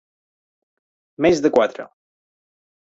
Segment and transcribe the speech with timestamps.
[1.27, 1.89] Més de quatre.